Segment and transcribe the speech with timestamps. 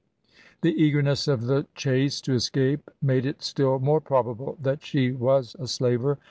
[0.61, 5.55] The eagerness of the chase to escape made it still more probable that she was
[5.59, 6.17] a slaver.